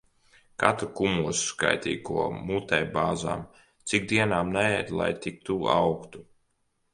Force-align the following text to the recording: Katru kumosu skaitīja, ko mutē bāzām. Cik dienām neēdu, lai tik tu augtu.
Katru 0.61 0.85
kumosu 0.99 1.43
skaitīja, 1.49 1.99
ko 2.07 2.23
mutē 2.47 2.79
bāzām. 2.95 3.43
Cik 3.93 4.09
dienām 4.13 4.51
neēdu, 4.57 4.97
lai 5.03 5.11
tik 5.27 5.39
tu 5.51 5.61
augtu. 5.77 6.27